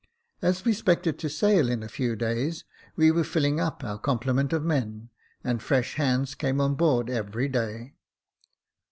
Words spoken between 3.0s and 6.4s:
were filling up our complement of men, and fresh hands